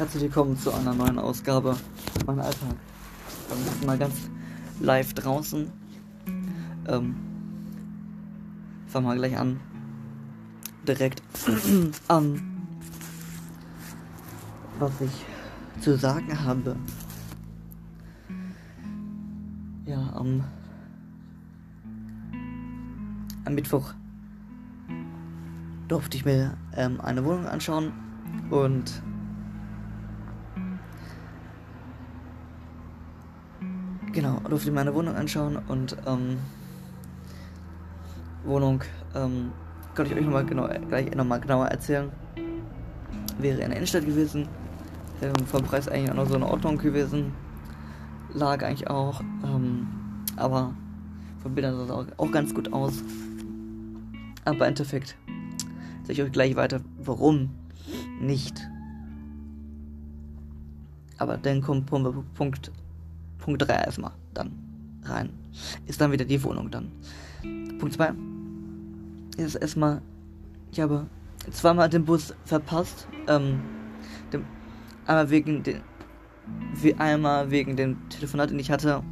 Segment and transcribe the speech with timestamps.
[0.00, 1.76] Herzlich willkommen zu einer neuen Ausgabe
[2.26, 2.74] Mein Alltag.
[3.48, 4.30] Wir sind mal ganz
[4.80, 5.70] live draußen.
[6.88, 7.14] Ähm,
[8.86, 9.60] fangen wir gleich an.
[10.88, 11.20] Direkt
[12.08, 12.40] an.
[14.78, 16.76] Was ich zu sagen habe.
[19.84, 20.44] Ja, am,
[23.44, 23.92] am Mittwoch
[25.88, 27.92] durfte ich mir ähm, eine Wohnung anschauen
[28.48, 29.02] und
[34.12, 36.38] genau durfte ich meine Wohnung anschauen und ähm,
[38.44, 38.82] Wohnung
[39.14, 39.52] ähm,
[39.94, 42.10] kann ich euch nochmal genau, gleich nochmal genauer erzählen.
[43.38, 44.48] Wäre in der Innenstadt gewesen,
[45.22, 47.32] ähm, vom Preis eigentlich auch noch so in Ordnung gewesen,
[48.32, 49.86] lag eigentlich auch, ähm,
[50.36, 50.74] aber
[51.42, 53.02] von Bildern sah es auch, auch ganz gut aus.
[54.44, 55.16] Aber im Endeffekt
[56.02, 57.50] sage ich euch gleich weiter, warum
[58.20, 58.68] nicht.
[61.18, 62.72] Aber dann kommt Punkt,
[63.40, 64.52] Punkt, Punkt 3 erstmal dann
[65.04, 65.30] rein.
[65.86, 66.90] Ist dann wieder die Wohnung dann.
[67.78, 68.12] Punkt 2
[69.36, 70.02] ist erstmal,
[70.70, 71.06] ich habe
[71.50, 73.08] zweimal den Bus verpasst.
[73.26, 73.60] Ähm,
[74.32, 74.44] dem,
[75.06, 75.80] einmal wegen den,
[76.74, 79.02] wie einmal wegen dem Telefonat, den ich hatte,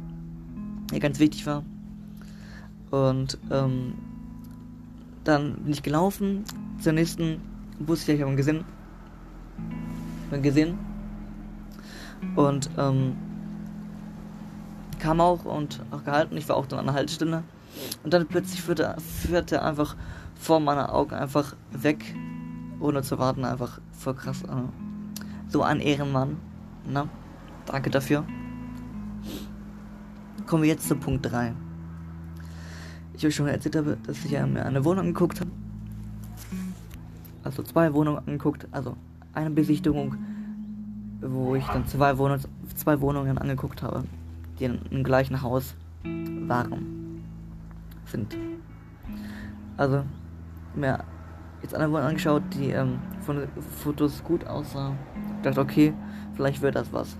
[0.91, 1.63] der ganz wichtig war.
[2.91, 3.95] Und ähm,
[5.23, 6.43] dann bin ich gelaufen
[6.79, 7.41] zur nächsten
[7.79, 8.65] Bus, ich habe ihn gesehen.
[10.29, 10.77] Bin gesehen.
[12.35, 13.15] Und ähm,
[14.99, 16.37] kam auch und auch gehalten.
[16.37, 17.43] Ich war auch dann an der Haltestelle.
[18.03, 19.95] Und dann plötzlich führte, führte er einfach
[20.35, 22.15] vor meiner Augen einfach weg,
[22.79, 23.45] ohne zu warten.
[23.45, 24.43] Einfach voll krass.
[24.43, 24.47] Äh,
[25.47, 26.37] so ein Ehrenmann.
[26.85, 27.07] Na,
[27.65, 28.25] danke dafür.
[30.45, 31.53] Kommen wir jetzt zu Punkt 3.
[33.13, 35.51] Ich euch schon erzählt habe, dass ich mir eine Wohnung angeguckt habe.
[37.43, 38.67] Also zwei Wohnungen angeguckt.
[38.71, 38.95] Also
[39.33, 40.15] eine Besichtigung,
[41.21, 44.03] wo ich dann zwei, Wohnungs zwei Wohnungen angeguckt habe,
[44.59, 47.23] die im gleichen Haus waren.
[48.05, 48.37] Sind.
[49.77, 50.03] Also
[50.75, 51.03] mir
[51.61, 53.47] jetzt eine Wohnung angeschaut, die ähm, von
[53.83, 54.95] Fotos gut aussah.
[55.37, 55.93] Ich dachte, okay,
[56.33, 57.17] vielleicht wird das was.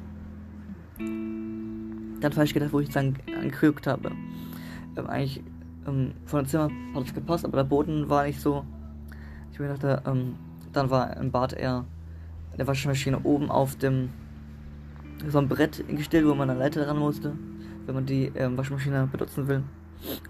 [0.97, 4.11] Dann falsch gedacht, wo ich dann angeguckt habe.
[4.97, 5.43] Ähm, eigentlich
[5.87, 8.65] ähm, von dem Zimmer hat es gepasst, aber der Boden war nicht so.
[9.51, 10.35] Ich mir dachte, ähm,
[10.73, 11.85] dann war im Bad eher
[12.53, 14.09] eine Waschmaschine oben auf dem
[15.27, 17.33] so ein Brett gestellt, wo man eine Leiter ran musste,
[17.85, 19.63] wenn man die ähm, Waschmaschine benutzen will.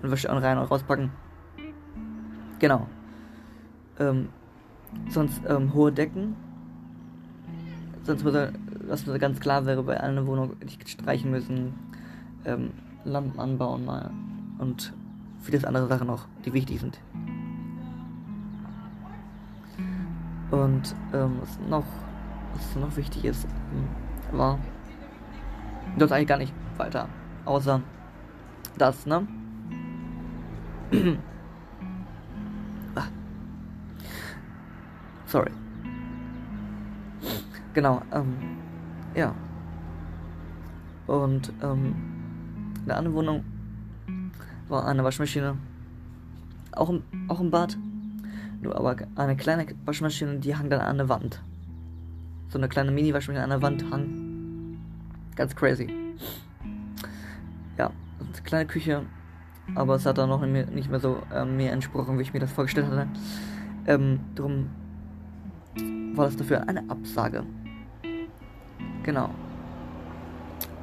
[0.01, 1.11] Und Wäsche rein und rauspacken.
[2.57, 2.87] Genau.
[3.99, 4.29] Ähm,
[5.09, 6.35] sonst ähm, hohe Decken.
[8.03, 8.53] Sonst würde,
[8.87, 11.73] was mir ganz klar wäre, bei einer Wohnung nicht streichen müssen.
[12.45, 12.71] Ähm,
[13.03, 14.09] Lampen anbauen mal.
[14.57, 14.93] Und
[15.41, 16.99] vieles andere Sachen noch, die wichtig sind.
[20.51, 21.85] Und ähm, was noch,
[22.53, 24.59] was noch wichtig ist, hm, war,
[25.97, 27.07] das eigentlich gar nicht weiter,
[27.45, 27.81] außer
[28.77, 29.27] das, ne?
[32.95, 33.07] ah.
[35.25, 35.51] Sorry.
[37.73, 38.35] Genau, ähm,
[39.15, 39.35] ja.
[41.07, 41.95] Und, ähm,
[42.79, 43.43] in der anderen Wohnung
[44.67, 45.57] war eine Waschmaschine.
[46.71, 47.77] Auch im, auch im Bad.
[48.61, 51.41] Nur aber eine kleine Waschmaschine, die hang dann an der Wand.
[52.49, 54.28] So eine kleine Mini-Waschmaschine an der Wand hang.
[55.39, 55.87] Ganz crazy.
[57.77, 59.03] Ja, eine kleine Küche.
[59.73, 62.51] Aber es hat dann noch nicht mehr so äh, mir entsprochen, wie ich mir das
[62.51, 63.07] vorgestellt hatte.
[63.87, 64.69] Ähm, drum
[66.13, 67.45] war das dafür eine Absage.
[69.03, 69.29] Genau.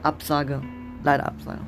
[0.02, 0.62] Absage.
[1.04, 1.60] Leider Absage.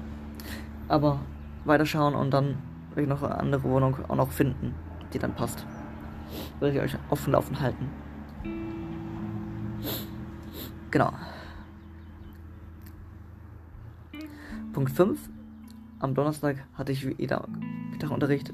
[0.89, 1.21] Aber
[1.67, 2.57] weiterschauen und dann
[2.95, 4.75] werde ich noch eine andere Wohnung auch noch finden,
[5.13, 5.67] die dann passt.
[6.59, 7.91] Würde ich euch dem Laufen halten.
[10.91, 11.13] Genau.
[14.73, 15.19] Punkt 5.
[16.01, 17.49] Am Donnerstag hatte ich wieder
[17.93, 18.53] Gitarrenunterricht.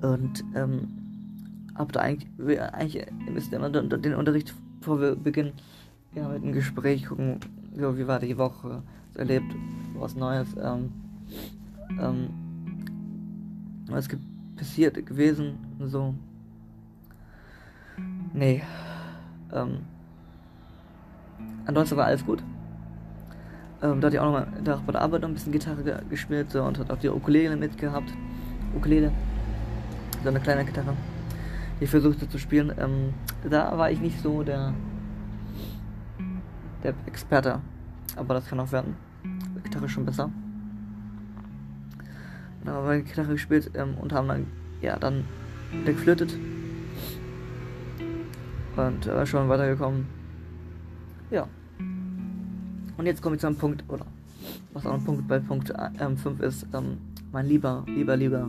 [0.00, 0.88] Und ähm,
[1.74, 5.52] hab da eigentlich, eigentlich müsst ihr immer den Unterricht vor Beginn
[6.14, 7.40] ja, mit einem Gespräch gucken,
[7.76, 8.82] so, wie war die Woche,
[9.12, 9.54] so erlebt,
[9.94, 10.48] was Neues.
[10.60, 10.92] Ähm,
[12.00, 12.28] ähm,
[13.88, 14.08] was
[14.56, 16.14] passiert gewesen so.
[18.32, 18.62] Nee.
[19.52, 19.78] Ähm,
[21.66, 22.42] ansonsten war alles gut.
[23.84, 25.96] Ähm, da hatte ich auch nochmal da bei der Arbeit noch ein bisschen Gitarre ge
[26.08, 28.10] gespielt so, und hat auch die Ukulele mitgehabt.
[28.74, 29.12] Ukulele.
[30.22, 30.96] So eine kleine Gitarre.
[31.78, 32.72] Die ich versuchte zu spielen.
[32.78, 33.12] Ähm,
[33.48, 34.72] da war ich nicht so der
[36.82, 37.60] der Experte.
[38.16, 38.96] Aber das kann auch werden.
[39.22, 40.30] Die Gitarre ist schon besser.
[42.64, 44.46] Dann haben wir Gitarre gespielt ähm, und haben dann,
[44.80, 45.24] ja, dann
[45.84, 46.34] geflirtet.
[48.76, 50.06] Und äh, schon weitergekommen.
[51.30, 51.46] Ja.
[53.04, 54.06] Und jetzt komme ich zu einem Punkt, oder
[54.72, 56.96] was auch ein Punkt bei Punkt 5 ähm, ist, ähm,
[57.32, 58.48] mein lieber, lieber, lieber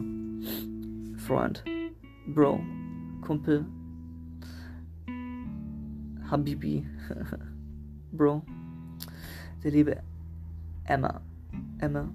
[1.18, 1.62] Freund,
[2.34, 2.62] Bro,
[3.19, 3.66] Kumpel,
[6.31, 6.88] Habibi,
[8.13, 8.44] Bro,
[9.62, 9.98] die liebe
[10.86, 11.19] Emma,
[11.80, 12.08] Emma,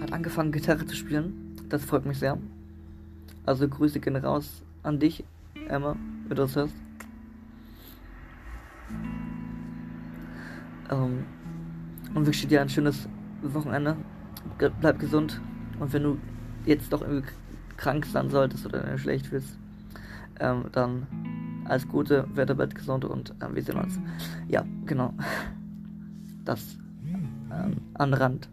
[0.00, 1.58] hat angefangen Gitarre zu spielen.
[1.68, 2.38] Das freut mich sehr.
[3.44, 5.24] Also Grüße gehen raus an dich,
[5.68, 6.74] Emma, wenn du das hörst.
[10.90, 11.24] Ähm,
[12.14, 13.08] und wünsche dir ein schönes
[13.42, 13.96] Wochenende.
[14.80, 15.40] Bleib gesund.
[15.78, 16.18] Und wenn du
[16.64, 17.28] jetzt doch irgendwie
[17.76, 19.58] krank sein solltest oder schlecht fühlst,
[20.40, 21.06] ähm, dann
[21.64, 23.98] alles Gute, werde bald gesund und äh, wir sehen uns.
[24.48, 25.14] Ja, genau.
[26.44, 26.76] Das
[27.50, 28.48] ähm, am Rand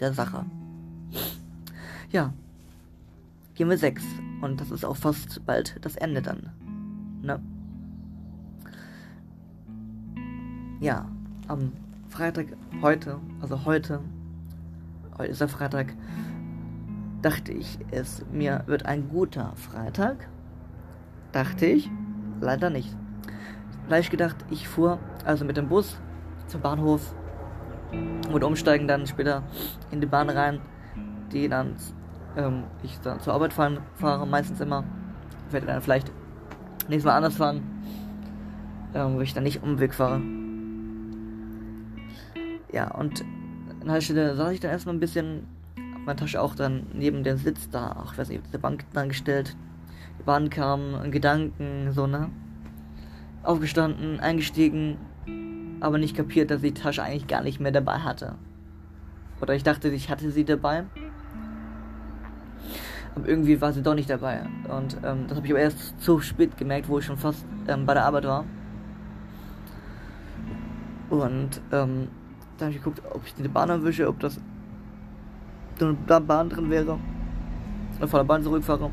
[0.00, 0.44] der Sache.
[2.10, 2.32] Ja.
[3.54, 4.02] Gehen wir 6.
[4.40, 6.50] Und das ist auch fast bald das Ende dann.
[7.22, 7.40] Ne?
[10.80, 11.06] Ja,
[11.48, 11.72] am
[12.08, 12.46] Freitag
[12.80, 13.98] heute, also heute,
[15.18, 15.92] heute ist der Freitag,
[17.20, 20.28] dachte ich, es mir wird ein guter Freitag.
[21.32, 21.90] Dachte ich,
[22.40, 22.96] leider nicht.
[23.88, 25.98] Gleich gedacht, ich fuhr also mit dem Bus
[26.46, 27.12] zum Bahnhof
[28.32, 29.42] und umsteigen dann später
[29.90, 30.60] in die Bahn rein,
[31.32, 31.74] die dann
[32.36, 34.84] ähm, ich dann zur Arbeit fahren, fahre, meistens immer.
[35.48, 36.12] Ich werde dann vielleicht
[36.88, 37.62] nächstes Mal anders fahren,
[38.94, 40.22] ähm, wo ich dann nicht Umweg fahre.
[42.72, 43.24] Ja, und
[43.80, 45.46] an der Stelle saß ich dann erstmal ein bisschen,
[45.94, 48.84] hab meine Tasche auch dann neben dem Sitz da, ach, ich weiß nicht, der Bank
[48.92, 49.56] dran gestellt.
[50.18, 52.28] Die Bahn kam, Gedanken, so, ne?
[53.42, 54.98] Aufgestanden, eingestiegen,
[55.80, 58.34] aber nicht kapiert, dass ich die Tasche eigentlich gar nicht mehr dabei hatte.
[59.40, 60.84] Oder ich dachte, ich hatte sie dabei.
[63.14, 64.42] Aber irgendwie war sie doch nicht dabei.
[64.68, 67.86] Und ähm, das habe ich aber erst zu spät gemerkt, wo ich schon fast ähm,
[67.86, 68.44] bei der Arbeit war.
[71.10, 72.08] Und ähm,
[72.58, 74.40] da habe ich geguckt, ob ich die Bahn erwische, ob das
[75.80, 76.98] der Bahn drin wäre.
[78.00, 78.90] Und von der Bahn zurückfahre.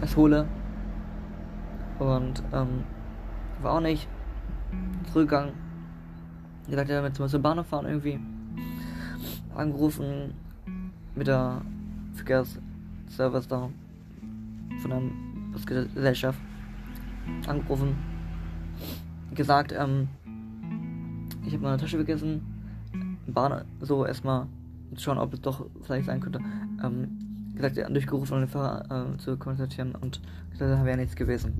[0.00, 0.46] Das hole.
[1.98, 2.84] Und ähm,
[3.60, 4.08] war auch nicht.
[5.12, 5.52] Zurückgegangen.
[6.68, 8.20] Gesagt, ja, jetzt mal zur Bahnhof fahren irgendwie.
[9.54, 10.34] Angerufen
[11.14, 11.62] mit der
[12.14, 13.68] Verkehrsservice da.
[14.80, 15.02] Von der
[15.52, 16.38] Busgesellschaft.
[17.46, 17.96] Angerufen.
[19.34, 20.08] Gesagt, ähm,
[21.46, 22.42] ich habe meine Tasche vergessen.
[23.26, 24.46] Bahn so erstmal
[24.96, 26.40] schauen, ob es doch vielleicht sein könnte.
[26.82, 27.08] Ähm,
[27.54, 30.20] gesagt, durchgerufen, um den Fahrer äh, zu kontaktieren und
[30.50, 31.54] gesagt, da wäre nichts gewesen.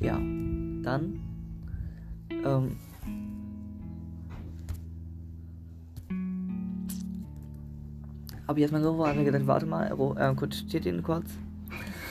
[0.00, 1.20] Ja, dann
[2.30, 2.76] ähm,
[8.48, 11.30] habe ich erstmal so habe gedacht, warte mal, er äh, kontaktiert ihn kurz.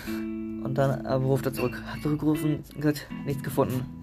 [0.07, 1.81] Und dann äh, ruft er zurück.
[1.85, 4.00] Hat zurückgerufen, gesagt, nichts gefunden.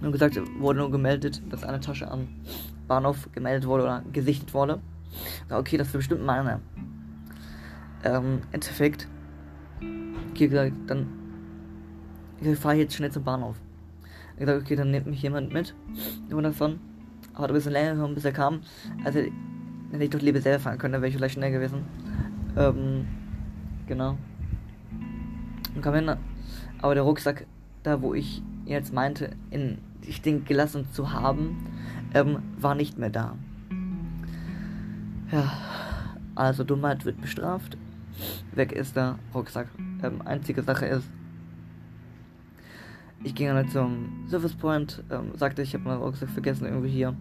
[0.00, 2.28] Und gesagt, wurde nur gemeldet, dass eine Tasche am
[2.86, 4.80] Bahnhof gemeldet wurde oder gesichtet wurde.
[5.50, 6.60] Okay, das ist bestimmt meine.
[8.04, 9.08] Ähm, Endeffekt,
[10.30, 11.06] okay, gesagt, dann
[12.40, 13.56] ich fahre jetzt schnell zum Bahnhof.
[14.34, 15.74] Ich gesagt, okay, dann nimmt mich jemand mit.
[16.28, 16.78] Nur davon.
[17.34, 18.60] Hat ein bisschen länger gekommen, bis er kam.
[19.04, 19.20] Also,
[19.90, 21.84] wenn ich doch lieber selber fahren könnte, wäre ich vielleicht schnell gewesen.
[22.56, 23.06] Ähm,
[23.86, 24.16] genau.
[25.74, 26.10] Und kam hin.
[26.82, 27.46] Aber der Rucksack,
[27.82, 31.56] da wo ich jetzt meinte, in ich denke, gelassen zu haben,
[32.14, 33.34] ähm, war nicht mehr da.
[35.32, 35.52] Ja,
[36.34, 37.76] also Dummheit wird bestraft.
[38.54, 39.68] Weg ist der Rucksack.
[40.02, 41.08] Ähm, einzige Sache ist,
[43.24, 47.14] ich ging dann zum Service Point, ähm, sagte, ich habe meinen Rucksack vergessen irgendwie hier.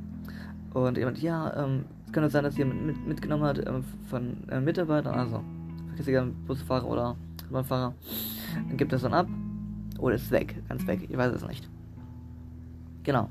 [0.73, 4.59] Und jemand, ja, ähm, es könnte sein, dass jemand mit, mitgenommen hat ähm, von äh,
[4.59, 5.43] Mitarbeitern, also
[5.87, 7.15] vergessiger Busfahrer oder
[7.49, 7.93] Bahnfahrer.
[8.67, 9.27] Dann gibt es dann ab.
[9.97, 11.69] Oder ist weg, ganz weg, ich weiß es nicht.
[13.05, 13.29] Genau.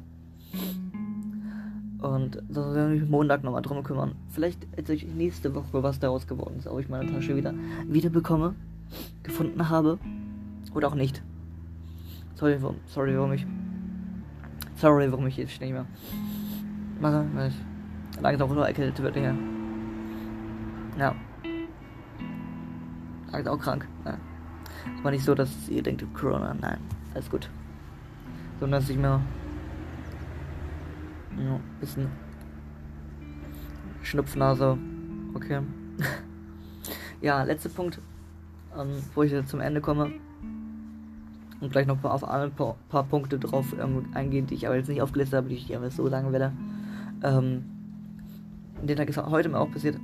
[2.01, 4.15] Und da soll ich mich Montag nochmal drum kümmern.
[4.31, 7.55] Vielleicht erzähle ich nächste Woche, was daraus geworden ist, ob ich meine Tasche wieder
[7.87, 8.55] wieder bekomme,
[9.23, 9.99] gefunden habe
[10.75, 11.23] oder auch nicht.
[12.37, 13.47] Sorry, sorry, ich.
[14.77, 15.87] Sorry, warum ich jetzt nicht mehr
[17.01, 19.37] mache, weil ich langsam auch nur erkältet werde hier.
[20.99, 21.15] Ja.
[23.33, 23.89] Langsam auch krank.
[24.05, 24.19] Ja.
[25.01, 26.55] Aber nicht so, dass ihr denkt, Corona.
[26.61, 26.79] Nein,
[27.15, 27.49] alles gut.
[28.61, 29.21] Sondern dass ich mir
[31.39, 32.09] ja, bisschen
[34.03, 34.79] Schnupfnase.
[35.35, 35.61] Okay.
[37.21, 38.01] ja, letzter Punkt,
[38.79, 40.13] ähm, wo ich jetzt zum Ende komme.
[41.61, 44.89] Und gleich noch auf ein paar, paar Punkte drauf ähm, eingehen, die ich aber jetzt
[44.89, 46.53] nicht aufgelistet habe, die ich aber so sagen werde.
[47.23, 47.65] Ähm,
[48.83, 49.99] den Tag ist heute mir auch passiert,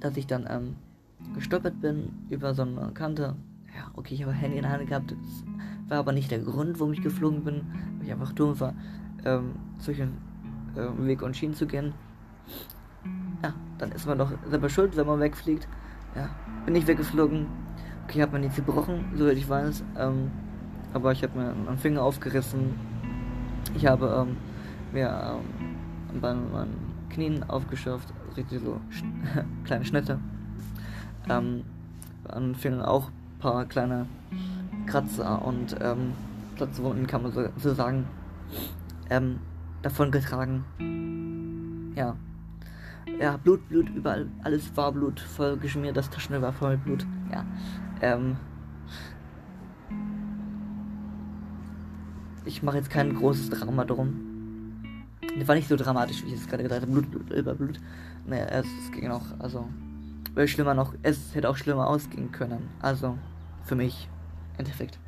[0.00, 0.76] dass ich dann ähm,
[1.34, 3.34] gestolpert bin über so eine Kante.
[3.74, 5.12] Ja, okay, ich habe Handy in der Hand gehabt.
[5.12, 5.44] Das
[5.88, 7.62] war aber nicht der Grund, warum ich geflogen bin,
[7.96, 8.74] weil ich einfach dumm war,
[9.26, 10.18] ähm, zwischen
[10.76, 11.92] äh, Weg und Schienen zu gehen.
[13.42, 15.68] Ja, dann ist man doch selber schuld, wenn man wegfliegt.
[16.14, 16.30] Ja,
[16.64, 17.46] bin ich weggeflogen.
[18.04, 19.84] Okay, ich habe mir nichts gebrochen, soweit ich weiß.
[19.98, 20.30] Ähm,
[20.94, 22.74] aber ich habe mir einen Finger aufgerissen.
[23.74, 24.36] Ich habe ähm,
[24.92, 28.80] mir ähm, bei meinen Knien aufgeschürft, richtig so
[29.64, 30.18] kleine Schnitte.
[31.28, 31.64] Ähm,
[32.28, 34.06] an Fingern auch ein paar kleine
[34.86, 36.12] Kratzer und ähm,
[36.56, 38.06] Platzwunden, kann man so, so sagen,
[39.10, 39.38] ähm,
[39.82, 40.64] davon getragen.
[41.94, 42.16] Ja.
[43.20, 47.06] Ja, Blut, Blut, überall, alles war Blut, voll geschmiert, das Taschen war voll Blut.
[47.32, 47.44] Ja.
[48.02, 48.36] Ähm.
[52.44, 54.26] Ich mache jetzt kein großes Drama drum.
[55.38, 56.92] Das war nicht so dramatisch, wie ich es gerade gesagt habe.
[56.92, 57.80] Blut, Blut, über Blut.
[58.26, 59.68] Naja, es, es ging noch, also.
[60.34, 62.68] Weil schlimmer noch, es hätte auch schlimmer ausgehen können.
[62.80, 63.16] Also,
[63.64, 64.08] für mich.
[64.54, 64.98] Im Endeffekt.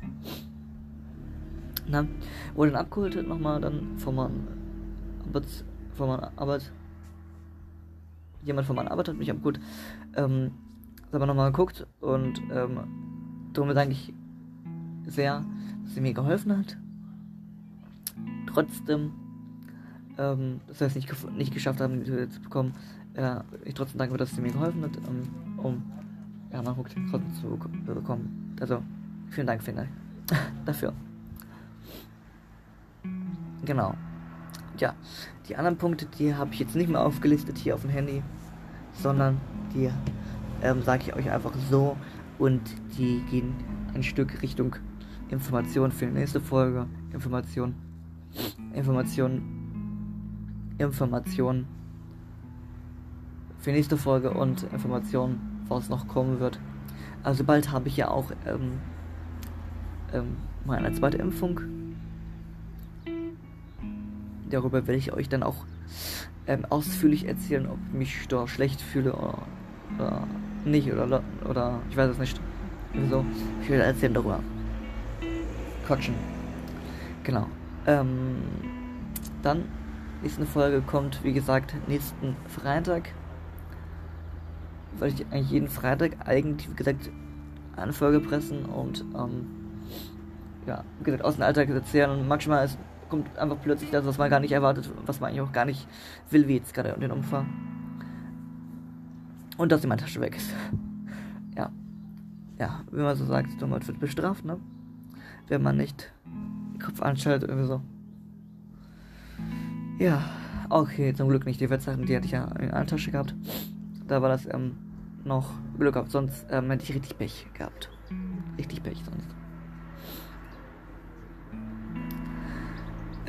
[1.89, 2.05] Na,
[2.53, 4.47] wurde dann abgeholt nochmal dann von meinem
[5.25, 5.63] Arbeits,
[5.95, 6.71] von meiner Arbeit.
[8.43, 9.59] Jemand von meiner Arbeit hat mich abgeholt.
[10.15, 10.51] Ähm,
[11.11, 12.79] aber nochmal geguckt und ähm,
[13.53, 14.13] darum danke ich
[15.07, 15.43] sehr,
[15.83, 16.77] dass sie mir geholfen hat.
[18.53, 19.11] Trotzdem,
[20.17, 22.73] ähm, das heißt nicht, nicht geschafft haben, die zu bekommen,
[23.15, 25.23] äh, ich trotzdem danke, dass sie mir geholfen hat, ähm,
[25.57, 25.83] um
[26.51, 28.55] ja, mal guckt, trotzdem zu bekommen.
[28.59, 28.83] Also,
[29.31, 29.89] vielen Dank, vielen Dank
[30.65, 30.93] dafür.
[33.65, 33.93] Genau.
[34.77, 34.93] Ja,
[35.47, 38.23] die anderen Punkte, die habe ich jetzt nicht mehr aufgelistet hier auf dem Handy,
[38.93, 39.39] sondern
[39.73, 39.89] die
[40.61, 41.97] ähm, sage ich euch einfach so
[42.37, 42.61] und
[42.97, 43.53] die gehen
[43.93, 44.75] ein Stück Richtung
[45.29, 46.87] Information für die nächste Folge.
[47.13, 47.75] Information,
[48.73, 49.41] Information,
[50.77, 51.65] Information
[53.59, 56.59] für die nächste Folge und Information, was noch kommen wird.
[57.23, 58.79] Also bald habe ich ja auch ähm,
[60.13, 61.78] ähm, mal eine zweite Impfung.
[64.49, 65.65] Darüber werde ich euch dann auch
[66.47, 69.37] ähm, ausführlich erzählen, ob ich mich da schlecht fühle oder,
[69.97, 70.27] oder
[70.65, 72.39] nicht oder oder ich weiß es nicht.
[73.09, 73.23] So,
[73.61, 74.39] ich will erzählen darüber.
[75.85, 76.15] Quatschen.
[77.23, 77.45] Genau.
[77.85, 78.37] Ähm,
[79.43, 79.65] dann
[80.21, 83.09] nächste Folge kommt, wie gesagt, nächsten Freitag.
[84.97, 87.09] Weil ich eigentlich jeden Freitag eigentlich, wie gesagt,
[87.75, 89.47] eine Folge pressen und ähm,
[90.65, 92.09] ja, wie gesagt, aus dem Alltag erzählen.
[92.09, 92.77] Und manchmal ist,
[93.09, 95.87] kommt einfach plötzlich das, was man gar nicht erwartet, was man eigentlich auch gar nicht
[96.29, 97.47] will, wie jetzt gerade den Umfang.
[99.57, 100.53] Und dass die meine Tasche weg ist.
[101.57, 101.69] ja.
[102.59, 104.57] Ja, wie man so sagt, Dummheit wird bestraft, ne?
[105.47, 107.81] Wenn man nicht den Kopf anschaltet, irgendwie so.
[109.97, 110.23] Ja,
[110.69, 113.35] okay, zum Glück nicht die Wettsachen, die hatte ich ja in einer Tasche gehabt.
[114.07, 114.77] Da war das ähm,
[115.25, 117.89] noch Glück gehabt, sonst ähm, hätte ich richtig Pech gehabt.
[118.57, 119.27] Richtig Pech sonst.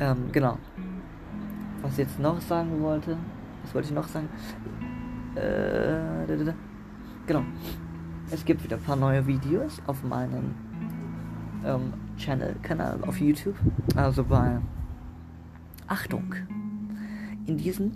[0.01, 0.57] Ähm, genau.
[1.83, 3.17] Was ich jetzt noch sagen wollte,
[3.63, 4.27] was wollte ich noch sagen?
[5.35, 6.53] Äh,
[7.27, 7.43] genau.
[8.31, 10.55] Es gibt wieder ein paar neue Videos auf meinem
[11.63, 13.55] ähm, Channel, Kanal auf YouTube.
[13.95, 14.59] Also bei
[15.85, 16.33] Achtung.
[17.45, 17.91] In diesen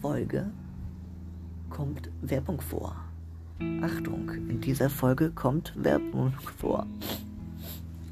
[0.00, 0.50] Folge
[1.68, 2.96] kommt Werbung vor.
[3.82, 6.86] Achtung, in dieser Folge kommt Werbung vor.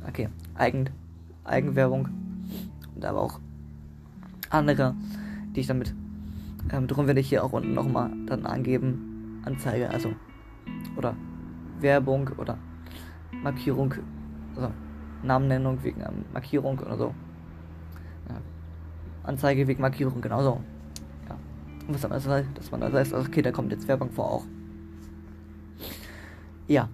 [0.07, 0.91] Okay, Eigen,
[1.45, 2.22] Eigenwerbung
[3.03, 3.41] und aber auch
[4.51, 4.95] andere,
[5.55, 5.95] die ich damit
[6.71, 10.13] ähm, darum werde ich hier auch unten nochmal dann angeben, Anzeige, also
[10.97, 11.17] oder
[11.81, 12.57] Werbung oder
[13.43, 13.95] Markierung,
[14.55, 14.71] also
[15.23, 17.15] Namennennung wegen ähm, Markierung oder so.
[18.29, 18.37] Ja.
[19.25, 20.61] Anzeige wegen Markierung, genauso.
[21.29, 21.37] Ja.
[21.89, 24.45] Was dann also, dass man da weiß, also okay, da kommt jetzt Werbung vor auch.
[26.69, 26.89] Ja.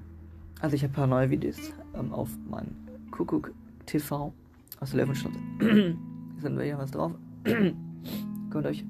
[0.61, 2.75] Also ich habe ein paar neue Videos ähm, auf meinem
[3.13, 3.53] Kuckuck
[3.87, 4.33] TV
[4.81, 5.33] aus der Löwenstadt.
[5.61, 7.13] sind wir hier was drauf.
[7.45, 8.85] Könnt euch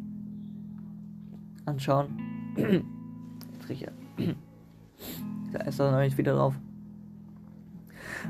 [1.64, 2.08] anschauen.
[3.68, 3.92] Rieche
[5.52, 6.54] Da ist er noch wieder drauf.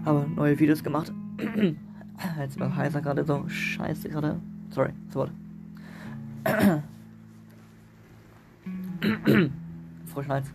[0.05, 1.13] Aber neue Videos gemacht.
[2.39, 3.49] Jetzt war heißer gerade so.
[3.49, 4.41] Scheiße gerade.
[4.71, 5.31] Sorry, das Wort.
[10.07, 10.53] Froschhals.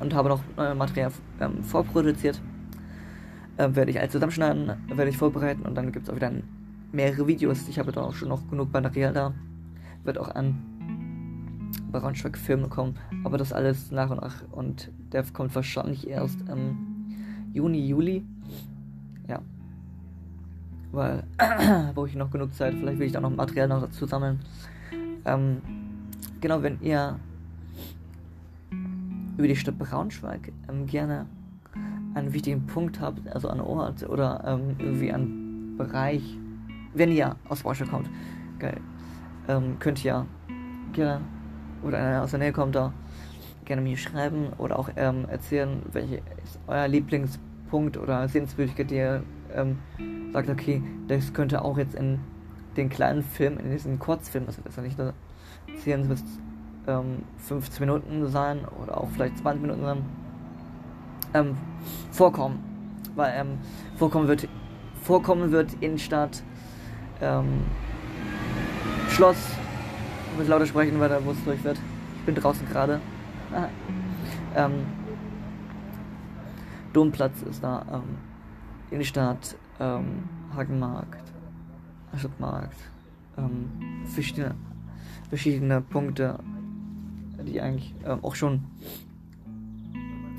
[0.00, 2.40] Und habe noch neue Material ähm, vorproduziert.
[3.62, 6.32] Ähm, werde ich alles zusammenschneiden, werde ich vorbereiten und dann gibt es auch wieder
[6.90, 7.68] mehrere Videos.
[7.68, 9.32] Ich habe da auch schon noch genug Material da
[10.02, 10.58] wird auch an
[11.92, 16.76] Braunschweig Filme kommen, aber das alles nach und nach und der kommt wahrscheinlich erst im
[17.52, 18.24] Juni, Juli.
[19.28, 19.40] Ja.
[20.90, 21.22] Weil,
[21.94, 24.40] brauche ich noch genug Zeit, vielleicht will ich da noch Material noch dazu sammeln.
[25.24, 25.58] Ähm,
[26.40, 27.20] genau, wenn ihr
[29.36, 31.26] über die Stadt Braunschweig ähm, gerne
[32.14, 36.22] einen wichtigen Punkt habt, also einen Ort oder ähm, irgendwie einen Bereich,
[36.94, 38.10] wenn ihr aus Warschau kommt,
[38.58, 38.80] geil,
[39.48, 40.26] ähm, könnt ihr
[40.92, 41.22] gerne,
[41.82, 42.92] oder einer aus der Nähe kommt da,
[43.64, 49.22] gerne mir schreiben oder auch ähm, erzählen, welche ist euer Lieblingspunkt oder Sehenswürdigkeit, die ihr
[49.54, 49.78] ähm,
[50.32, 52.18] sagt, okay, das könnte auch jetzt in
[52.76, 55.12] den kleinen Film, in diesen Kurzfilm, das ist ja nicht nur
[55.78, 56.24] 10 bis
[56.86, 60.04] ähm, 15 Minuten sein oder auch vielleicht 20 Minuten sein,
[61.34, 61.56] ähm,
[62.10, 62.62] vorkommen.
[63.14, 63.58] Weil ähm,
[63.96, 64.48] vorkommen wird,
[65.02, 66.42] vorkommen wird Innenstadt,
[67.20, 67.62] ähm,
[69.10, 69.36] Schloss,
[70.32, 71.78] ich muss lauter sprechen, weil da wo es durch wird.
[72.18, 73.00] Ich bin draußen gerade.
[74.56, 74.72] ähm,
[76.92, 78.16] Domplatz ist da, ähm,
[78.90, 80.24] Innenstadt, ähm,
[80.54, 81.32] Hagenmarkt,
[82.16, 82.76] Stadtmarkt,
[83.38, 83.70] ähm,
[84.06, 84.54] verschiedene,
[85.28, 86.38] verschiedene Punkte,
[87.46, 88.64] die eigentlich ähm, auch schon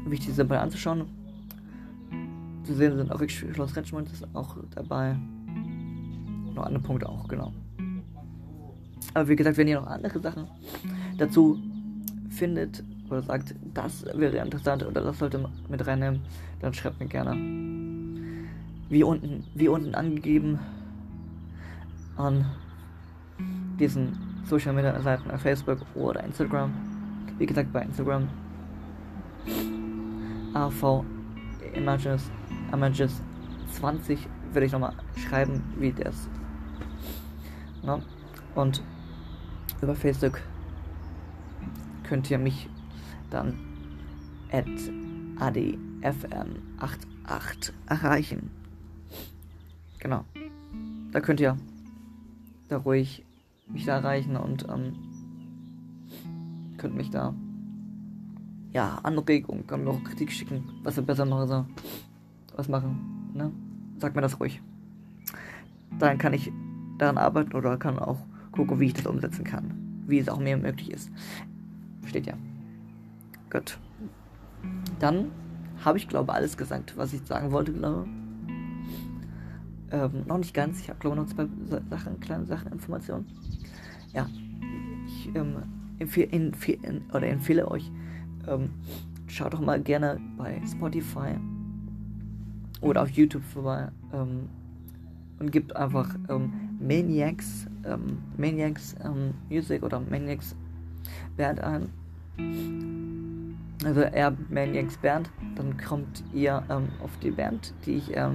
[0.06, 1.06] wichtig sind bei anzuschauen.
[2.64, 5.16] Zu sehen sind auch Schloss Retschmund ist auch dabei.
[6.54, 7.52] Noch andere Punkte auch, genau.
[9.14, 10.48] Aber wie gesagt, wenn ihr noch andere Sachen
[11.18, 11.60] dazu
[12.30, 16.22] findet oder sagt, das wäre interessant oder das sollte mit reinnehmen,
[16.62, 17.36] dann schreibt mir gerne.
[18.90, 20.60] Wie unten, wie unten angegeben
[22.16, 22.46] an
[23.80, 26.72] diesen Social Media Seiten auf Facebook oder Instagram.
[27.38, 28.28] Wie gesagt, bei Instagram
[30.54, 31.04] AV
[31.74, 32.30] Images,
[32.72, 33.22] Images
[33.74, 36.30] 20 werde ich nochmal schreiben, wie das.
[37.84, 38.02] Ne?
[38.56, 38.84] Und
[39.82, 40.40] über Facebook
[42.04, 42.70] könnt ihr mich
[43.30, 43.58] dann
[44.52, 44.68] at
[45.40, 48.52] adfm88 erreichen.
[50.00, 50.24] Genau.
[51.12, 51.58] Da könnt ihr
[52.70, 53.26] da ruhig
[53.68, 54.94] mich da erreichen und ähm,
[56.78, 57.34] könnt mich da
[58.74, 61.66] ja Anregungen, könnt mir auch Kritik schicken, was ihr besser machen soll.
[62.56, 63.52] Was machen, ne?
[64.00, 64.62] Sagt mir das ruhig.
[66.00, 66.52] Dann kann ich
[66.98, 68.20] daran arbeiten oder kann auch
[68.52, 70.04] gucken, wie ich das umsetzen kann.
[70.08, 71.12] Wie es auch mir möglich ist.
[72.06, 72.34] Steht ja.
[73.50, 73.80] Gut.
[75.00, 75.32] Dann
[75.84, 78.08] habe ich, glaube alles gesagt, was ich sagen wollte, glaube
[79.92, 80.80] ähm, noch nicht ganz.
[80.82, 81.48] Ich habe, glaube noch zwei
[81.90, 83.28] Sachen, kleine Sachen, Informationen.
[84.14, 84.28] Ja.
[85.06, 85.56] Ich ähm,
[86.00, 87.92] empfehle, empfehle, oder empfehle euch,
[88.48, 88.70] ähm,
[89.28, 91.36] schaut doch mal gerne bei Spotify
[92.82, 94.50] oder auf YouTube vorbei ähm,
[95.40, 100.56] und gibt einfach ähm, Maniacs, ähm, Maniacs ähm, Music oder Maniacs
[101.38, 101.90] Band ein.
[103.86, 108.32] Also eher Maniacs Band, dann kommt ihr ähm, auf die Band, die ich ja,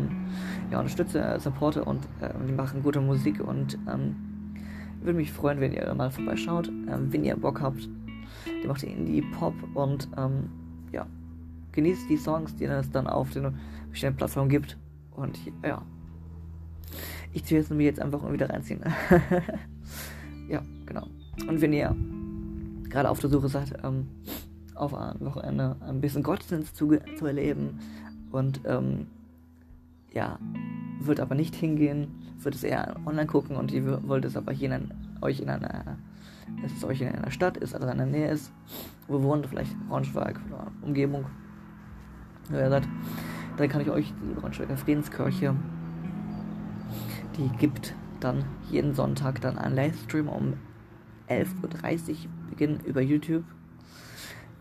[0.71, 3.79] unterstütze, äh, supporte und äh, die machen gute Musik und
[5.01, 7.89] würde mich freuen, wenn ihr mal vorbeischaut, ähm, wenn ihr Bock habt.
[8.63, 10.49] Die macht Indie-Pop und ähm,
[10.93, 11.07] ja,
[11.73, 13.55] genießt die Songs, die es dann auf den
[13.89, 14.77] verschiedenen Plattformen gibt
[15.13, 15.83] und ja,
[17.33, 18.81] ich ziehe jetzt mir jetzt einfach wieder reinziehen.
[20.49, 21.07] ja, genau.
[21.47, 21.95] Und wenn ihr
[22.89, 24.09] gerade auf der Suche seid, ähm,
[24.75, 27.81] auf ein Wochenende ein bisschen Gottesdienst zu, zu erleben
[28.31, 29.07] und ähm,
[30.13, 30.39] ja,
[31.01, 32.09] wird aber nicht hingehen,
[32.41, 34.91] wird es eher online gucken und ihr wollt es aber hier in,
[35.21, 35.99] euch in einer,
[36.65, 38.53] es euch in einer Stadt ist, also in der Nähe ist,
[39.07, 41.27] wo wohnt, vielleicht Braunschweig oder Umgebung,
[42.51, 42.89] wo ihr seid,
[43.57, 45.55] dann kann ich euch die Braunschweiger Friedenskirche
[47.39, 50.55] die gibt dann jeden Sonntag dann einen Livestream um
[51.29, 52.17] 11.30 Uhr
[52.51, 53.45] beginnen über YouTube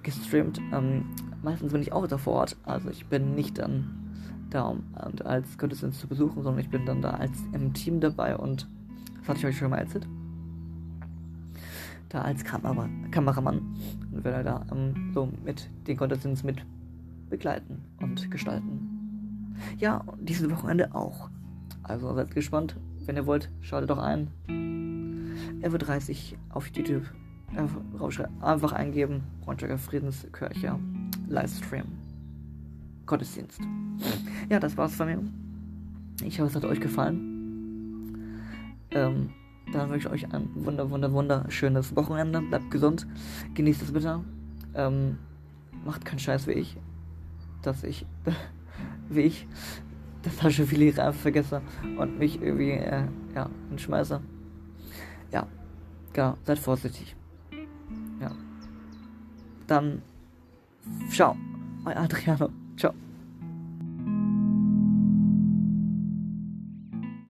[0.03, 0.59] gestreamt.
[0.71, 1.05] Ähm,
[1.41, 4.03] meistens bin ich auch da vor Ort, also ich bin nicht dann
[4.49, 4.83] da, um
[5.25, 8.67] als Gottesdienst zu besuchen, sondern ich bin dann da als im Team dabei und
[9.19, 10.07] das hatte ich euch schon mal erzählt.
[12.09, 13.75] Da als Kamera Kameramann
[14.11, 16.65] und werde da ähm, so mit den Gottesdienst mit
[17.29, 19.55] begleiten und gestalten.
[19.77, 21.29] Ja, dieses Wochenende auch.
[21.83, 22.77] Also seid gespannt.
[23.05, 24.27] Wenn ihr wollt, schaut doch ein.
[25.61, 27.03] Evo30 auf YouTube.
[28.41, 29.23] Einfach eingeben.
[29.41, 30.77] Braunschweiger Friedenskirche.
[31.27, 31.85] Livestream.
[33.05, 33.61] Gottesdienst.
[34.49, 35.23] Ja, das war's von mir.
[36.23, 37.37] Ich hoffe, es hat euch gefallen.
[38.91, 39.29] Ähm,
[39.73, 42.41] dann wünsche ich euch ein wunder, wunder, wunderschönes Wochenende.
[42.41, 43.07] Bleibt gesund.
[43.53, 44.23] Genießt es bitte.
[44.73, 45.17] Ähm,
[45.85, 46.77] macht keinen Scheiß wie ich.
[47.61, 48.05] Dass ich,
[49.09, 49.47] wie ich,
[50.23, 51.61] das viele Jahre vergesse
[51.97, 53.03] und mich irgendwie, äh,
[53.35, 54.21] ja, hinschmeiße.
[55.31, 55.47] Ja,
[56.13, 57.15] genau, seid vorsichtig.
[58.19, 58.31] Ja.
[59.67, 60.01] Dann,
[61.09, 61.35] ciao,
[61.85, 62.93] euer Adriano, ciao.